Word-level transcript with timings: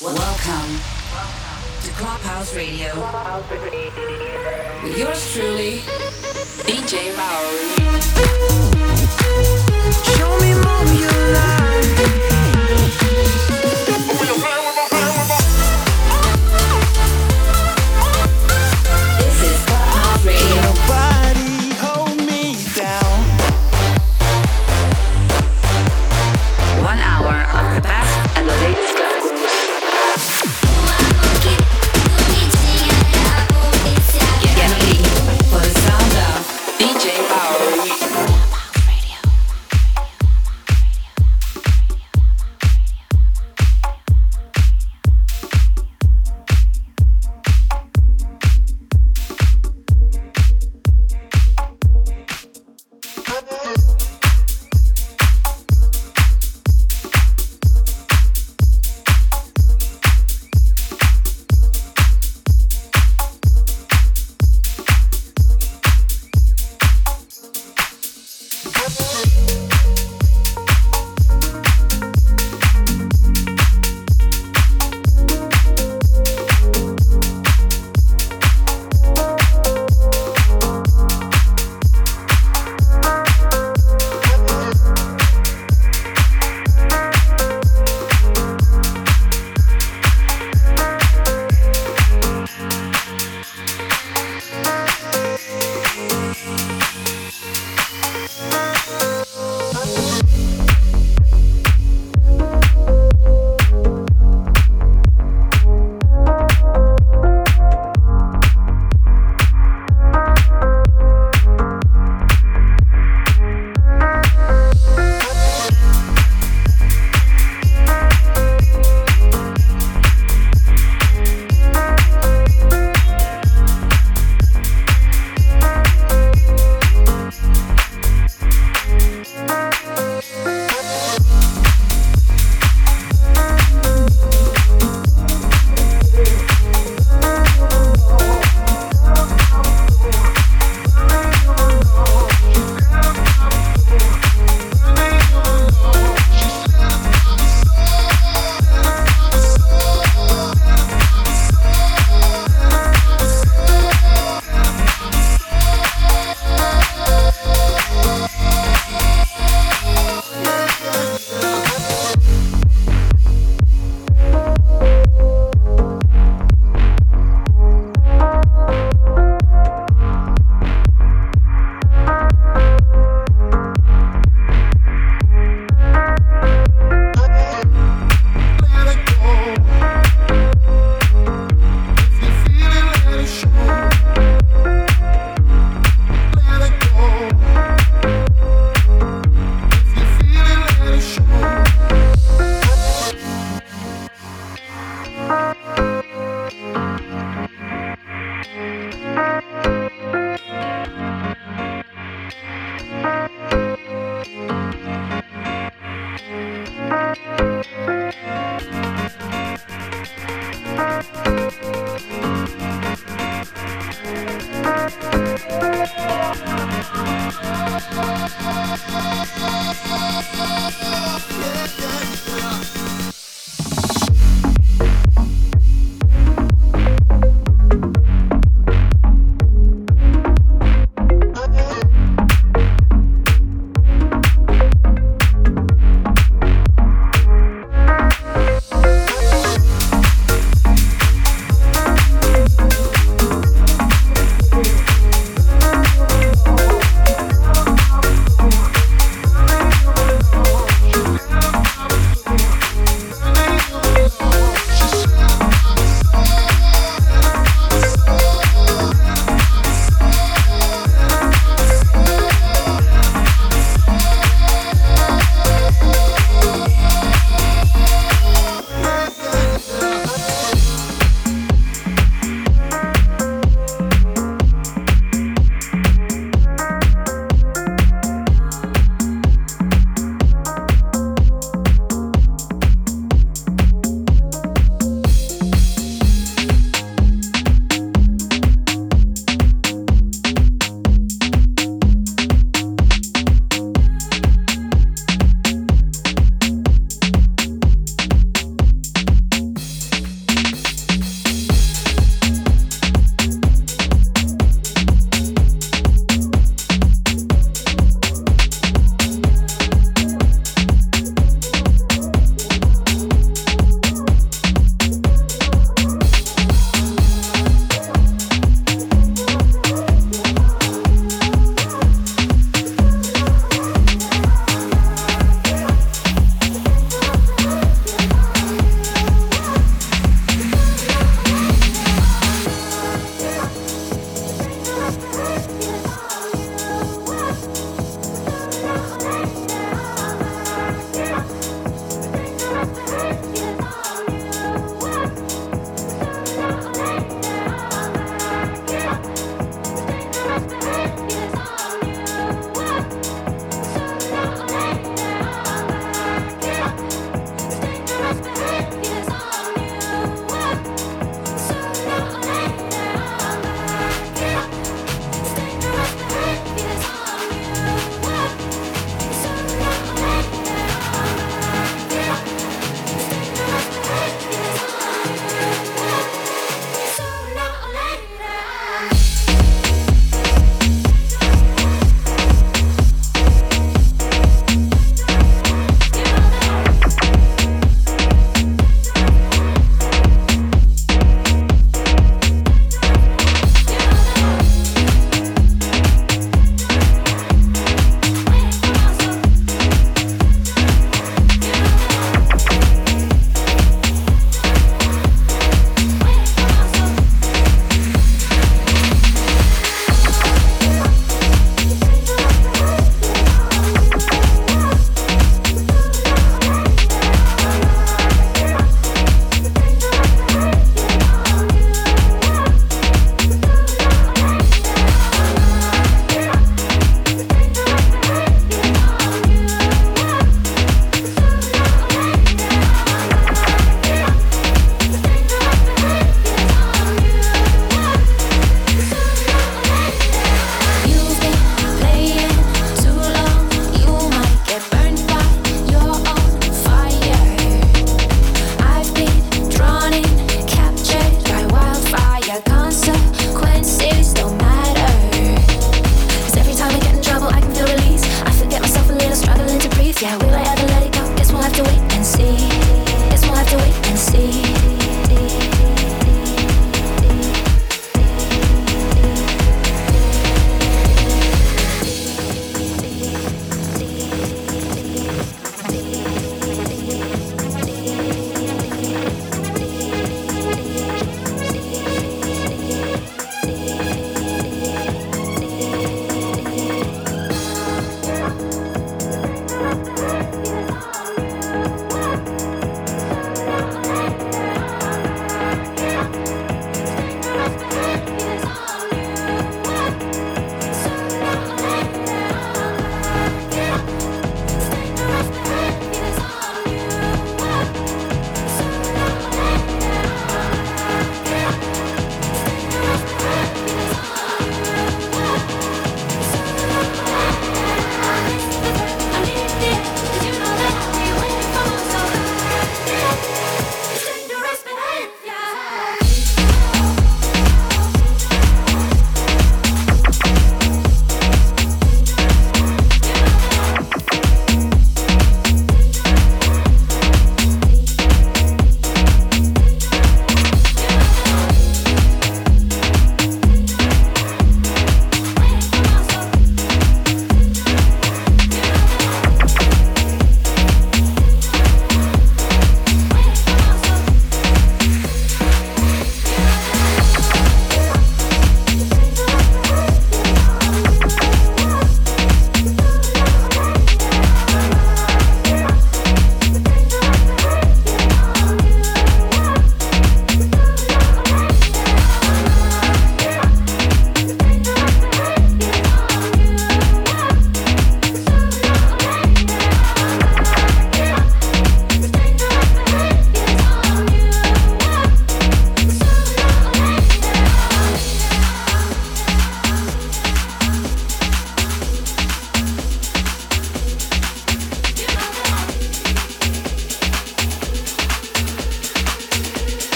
Welcome 0.00 0.78
to 1.82 1.90
Clubhouse 1.96 2.54
Radio 2.54 2.94
with 4.84 4.96
yours 4.96 5.32
truly, 5.32 5.80
DJ 6.62 7.16
Maori. 7.16 7.74
Show 10.14 10.38
me 10.38 10.54
more 10.54 11.57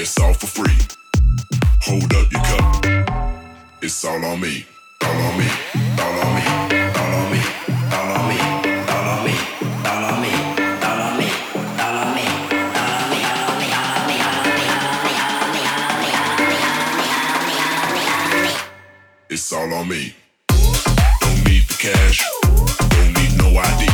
It's 0.00 0.16
all 0.20 0.32
for 0.32 0.46
free. 0.46 0.78
Hold 1.82 2.14
up 2.14 2.30
your 2.30 2.40
cup. 2.42 2.86
It's 3.82 4.04
all 4.04 4.24
on 4.24 4.40
me. 4.40 4.64
All 5.02 5.10
on 5.10 5.36
me. 5.36 5.48
All 5.98 6.20
on 6.22 6.34
me. 6.36 6.42
All 6.94 7.14
on 7.18 7.30
me. 7.32 7.40
All 7.90 8.12
on 8.14 8.28
me. 8.28 8.38
All 8.86 9.08
on 9.08 9.24
me. 9.24 9.34
All 9.82 9.98
on 9.98 10.06
me. 10.06 10.46
All 10.78 11.02
on 11.02 11.18
me. 11.18 11.28
All 11.80 11.98
on 11.98 12.14
me. 12.14 12.26
It's 19.28 19.52
all 19.52 19.74
on 19.74 19.88
me. 19.88 20.14
Don't 20.48 21.44
need 21.44 21.64
the 21.66 21.76
cash. 21.76 22.24
Don't 22.44 23.14
need 23.18 23.36
no 23.36 23.48
ID. 23.58 23.87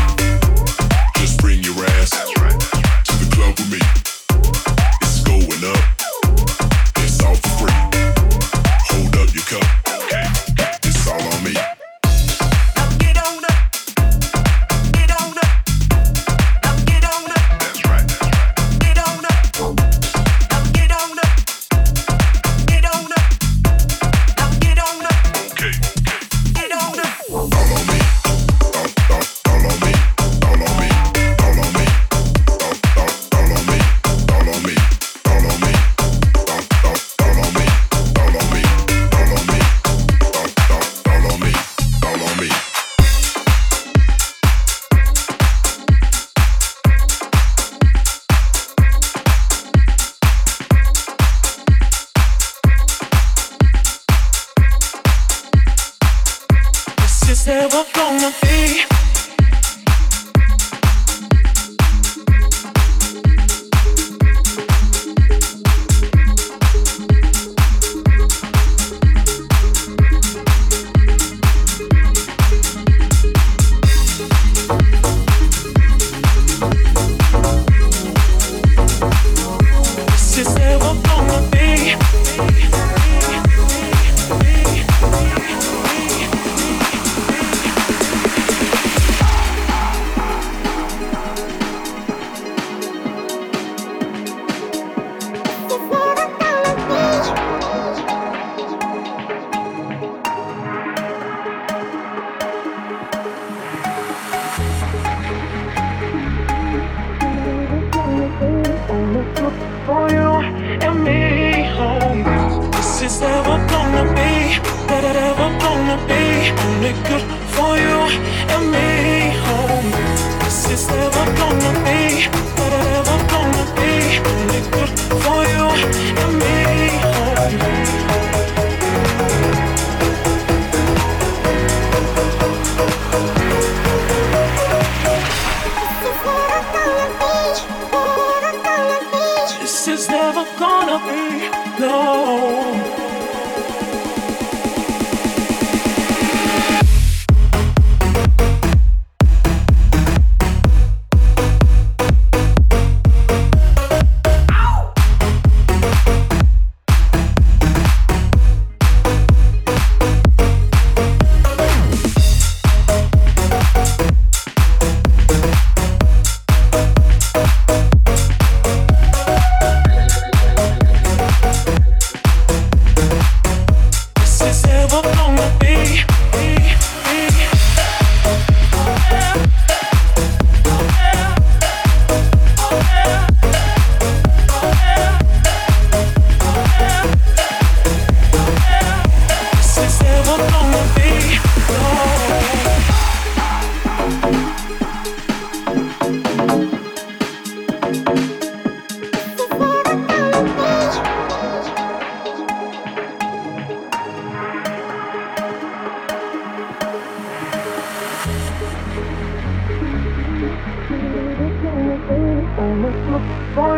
For 208.24 208.30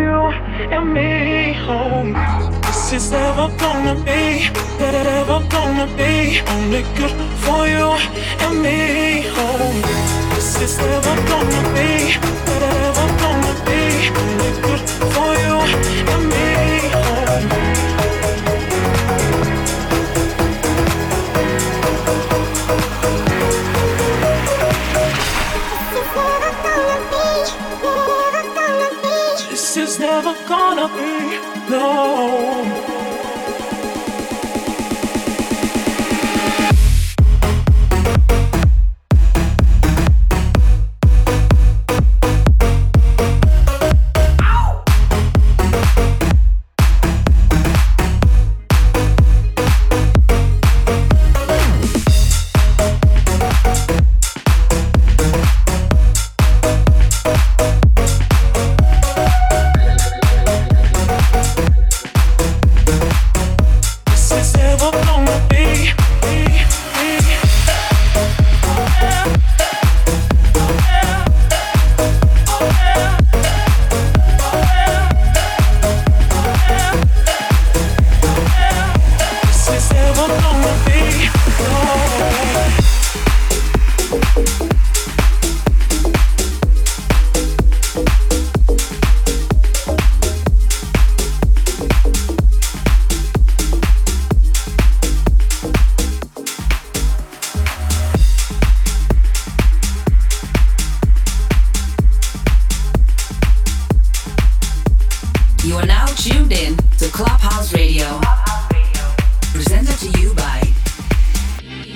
you 0.00 0.30
and 0.70 0.94
me. 0.94 1.58
This 2.62 2.92
is 2.92 3.12
ever 3.12 3.48
gonna 3.58 3.96
be, 4.04 4.48
ever 4.78 5.42
gonna 5.48 5.88
be 5.96 6.40
only 6.46 6.82
good 6.94 7.10
for 7.42 7.66
you 7.66 7.98
and 8.46 8.62
me 8.62 9.22
home. 9.34 9.82
This 10.36 10.62
is 10.62 10.78
never 10.78 11.16
gonna 11.26 11.62
be, 11.74 12.14
no. 31.68 32.95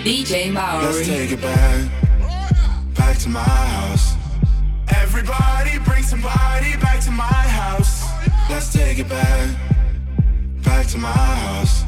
DJ 0.04 0.50
Maori. 0.50 0.86
Let's 0.86 1.06
take 1.06 1.30
it 1.30 1.42
back, 1.42 1.90
back 2.94 3.18
to 3.18 3.28
my 3.28 3.42
house. 3.42 4.14
Everybody 4.96 5.78
bring 5.84 6.02
somebody 6.02 6.74
back 6.76 7.00
to 7.00 7.10
my 7.10 7.24
house. 7.26 8.04
Let's 8.48 8.72
take 8.72 8.98
it 8.98 9.10
back, 9.10 9.50
back 10.64 10.86
to 10.86 10.98
my 10.98 11.12
house. 11.12 11.84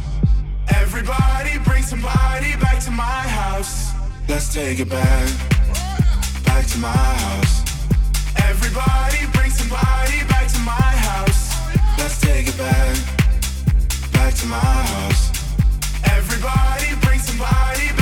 Everybody 0.69 1.57
bring 1.65 1.83
somebody 1.83 2.55
back 2.57 2.81
to 2.81 2.91
my 2.91 3.23
house. 3.41 3.93
Let's 4.29 4.53
take 4.53 4.79
it 4.79 4.91
back, 4.91 5.29
back 6.45 6.67
to 6.67 6.79
my 6.79 6.93
house. 6.93 7.63
Everybody 8.37 9.25
bring 9.33 9.51
somebody 9.51 10.23
back 10.29 10.49
to 10.53 10.59
my 10.61 10.93
house. 11.09 11.57
Let's 11.97 12.21
take 12.21 12.47
it 12.47 12.59
back, 12.59 12.95
back 14.13 14.35
to 14.35 14.47
my 14.49 14.59
house. 14.59 15.31
Everybody 16.05 16.95
bring 17.01 17.19
somebody 17.19 17.89
back. 17.97 18.02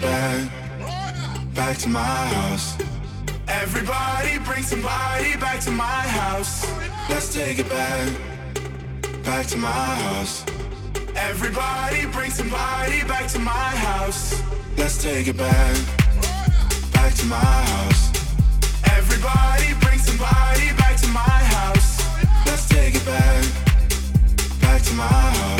back, 0.00 0.50
back 1.54 1.76
to 1.78 1.88
my 1.88 2.00
house. 2.00 2.76
Everybody 3.48 4.38
bring 4.38 4.62
somebody 4.62 5.36
back 5.36 5.60
to 5.60 5.70
my 5.70 6.02
house. 6.18 6.66
Let's 7.08 7.32
take 7.34 7.58
it 7.58 7.68
back, 7.68 8.12
back 9.24 9.46
to 9.48 9.58
my 9.58 9.68
house. 9.68 10.44
Everybody 11.16 12.06
bring 12.06 12.30
somebody 12.30 13.02
back 13.04 13.28
to 13.28 13.38
my 13.38 13.70
house. 13.86 14.42
Let's 14.76 15.02
take 15.02 15.26
it 15.28 15.36
back, 15.36 15.76
back 16.92 17.14
to 17.14 17.26
my 17.26 17.36
house. 17.36 18.10
Everybody 18.96 19.74
bring 19.80 19.98
somebody 19.98 20.72
back 20.76 20.96
to 20.98 21.08
my 21.08 21.38
house. 21.54 22.00
Let's 22.46 22.68
take 22.68 22.94
it 22.94 23.04
back, 23.04 23.44
back 24.60 24.82
to 24.82 24.94
my 24.94 25.04
house. 25.04 25.59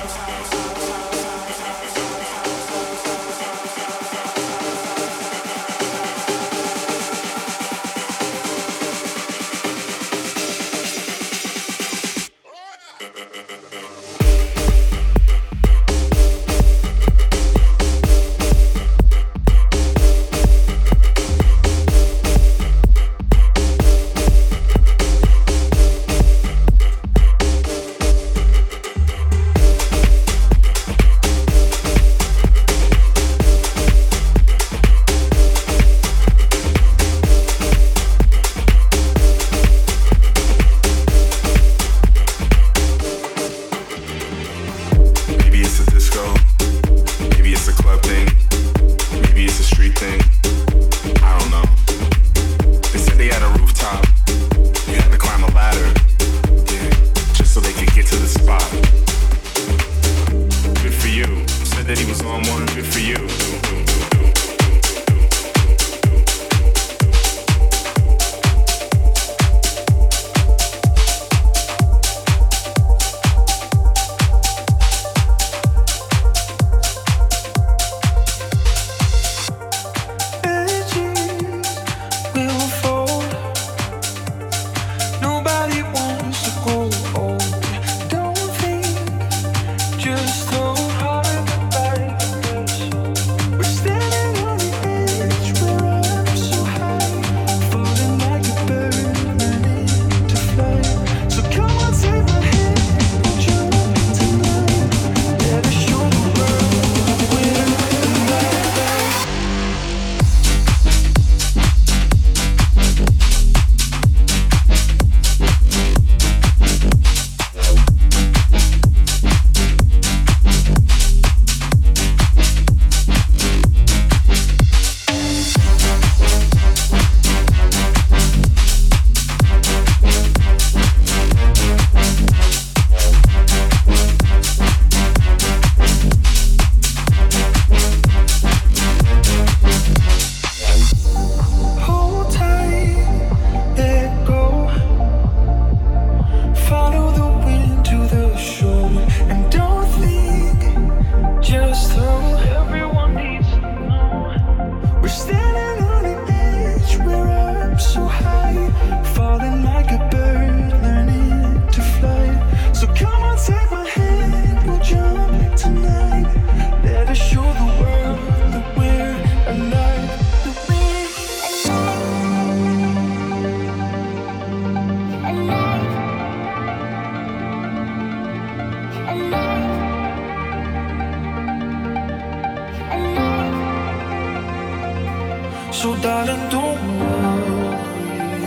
darling, 186.01 186.49
don't 186.49 186.99
worry. 186.99 188.41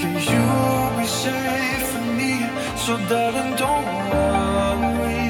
Yeah, 0.00 0.30
you'll 0.30 0.98
be 0.98 1.06
safe 1.06 1.86
for 1.92 2.04
me, 2.18 2.32
so 2.76 2.96
darling, 3.08 3.54
don't 3.56 3.86
worry. 4.10 5.24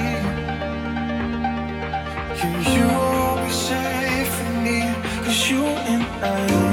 Yeah, 2.38 2.74
you'll 2.74 3.36
be 3.44 3.50
safe 3.50 4.30
for 4.36 4.52
me, 4.64 4.78
cause 5.24 5.50
you 5.50 5.64
and 5.64 6.04
I. 6.22 6.63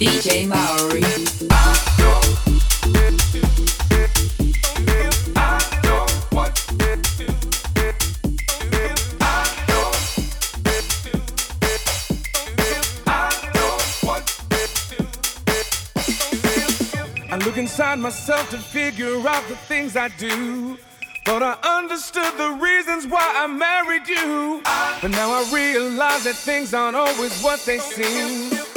DJ 0.00 0.48
Maori. 0.48 1.02
I 17.30 17.36
look 17.44 17.58
inside 17.58 17.98
myself 17.98 18.48
to 18.48 18.56
figure 18.56 19.18
out 19.28 19.46
the 19.48 19.56
things 19.68 19.96
I 19.96 20.08
do. 20.16 20.78
Thought 21.26 21.42
I 21.42 21.58
understood 21.76 22.38
the 22.38 22.52
reasons 22.52 23.06
why 23.06 23.30
I 23.36 23.46
married 23.46 24.08
you. 24.08 24.62
But 25.02 25.10
now 25.10 25.30
I 25.30 25.46
realize 25.52 26.24
that 26.24 26.36
things 26.36 26.72
aren't 26.72 26.96
always 26.96 27.42
what 27.42 27.60
they 27.66 27.78
seem. 27.80 28.69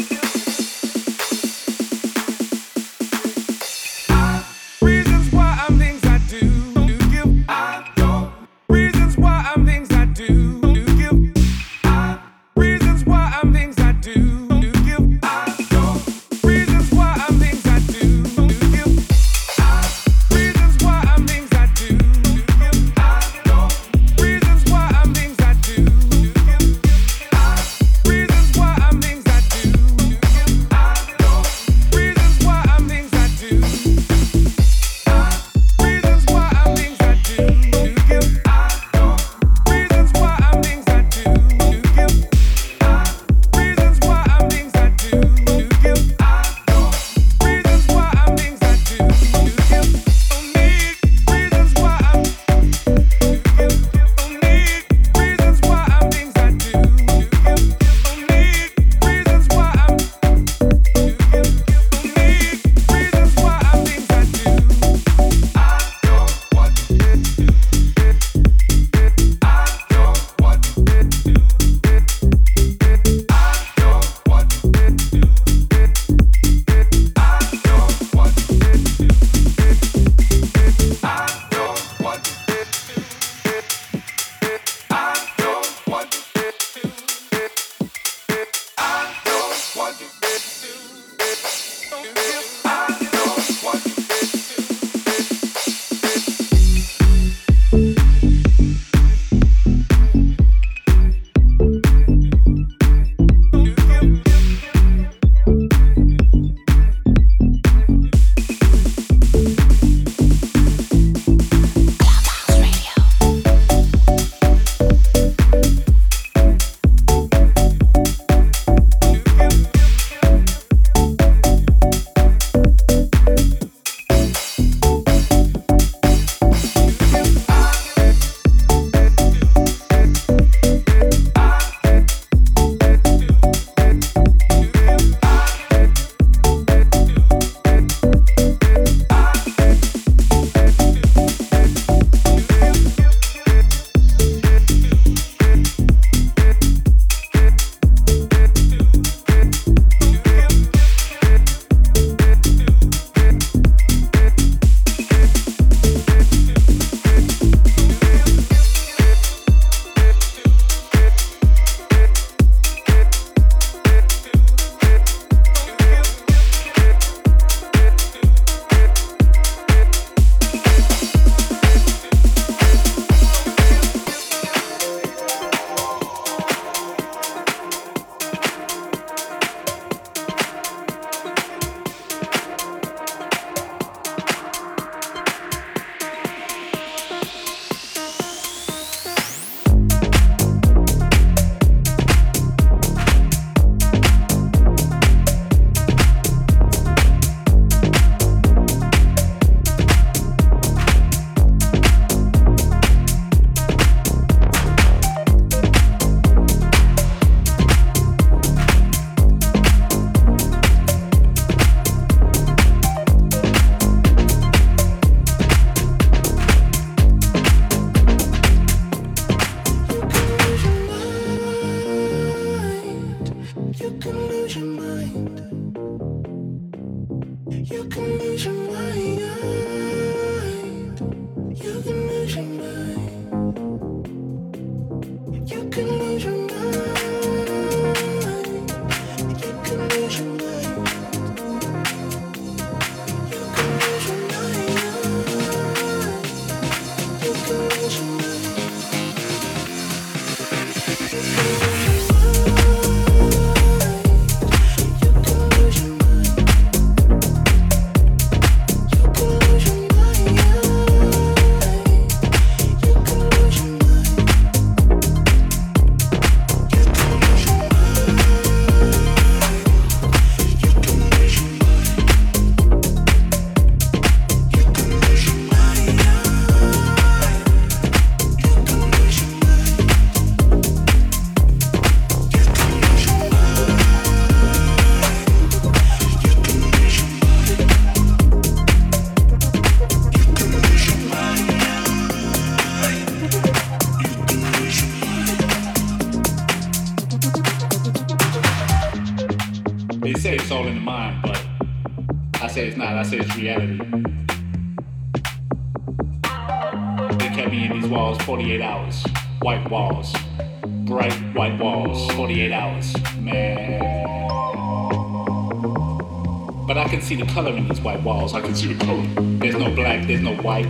color 317.43 317.57
in 317.57 317.67
these 317.67 317.81
white 317.81 318.01
walls. 318.03 318.33
I 318.33 318.39
can 318.39 318.55
see 318.55 318.73
the 318.73 318.85
color. 318.85 319.03
There's 319.39 319.55
no 319.55 319.69
black, 319.75 320.07
there's 320.07 320.21
no 320.21 320.33
white. 320.37 320.67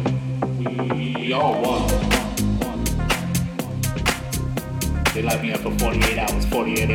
We, 0.95 1.31
all 1.31 1.61
one. 1.61 1.87
They 5.13 5.21
locked 5.21 5.43
me 5.43 5.53
up 5.53 5.59
for 5.59 5.71
48 5.77 6.17
hours, 6.17 6.45
48. 6.47 6.89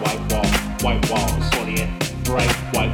White 0.00 0.22
wall, 0.30 0.46
white 0.82 1.10
walls, 1.10 1.48
48. 1.54 2.24
Bright 2.24 2.52
white 2.72 2.93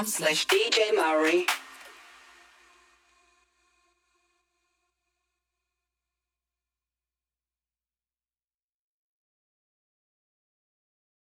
patreon.com 0.00 0.06
slash 0.06 0.46